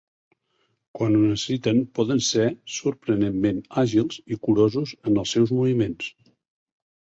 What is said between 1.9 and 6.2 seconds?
poden ser sorprenentment àgils i curosos en els seus moviments.